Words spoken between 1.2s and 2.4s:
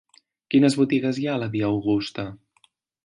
hi ha a la via Augusta?